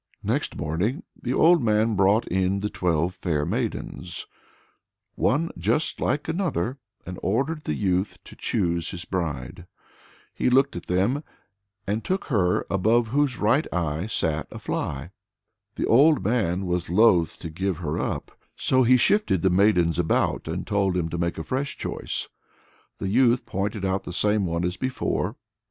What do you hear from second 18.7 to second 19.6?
he shifted the